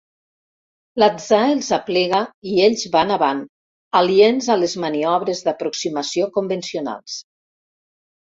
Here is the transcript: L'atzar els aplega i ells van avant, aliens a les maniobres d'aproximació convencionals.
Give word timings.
L'atzar 1.01 1.41
els 1.55 1.67
aplega 1.75 2.21
i 2.51 2.55
ells 2.67 2.85
van 2.95 3.11
avant, 3.17 3.43
aliens 4.01 4.49
a 4.53 4.57
les 4.63 4.75
maniobres 4.85 5.45
d'aproximació 5.49 6.31
convencionals. 6.39 7.19